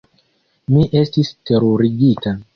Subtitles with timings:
[0.75, 2.35] Mi estis terurigita.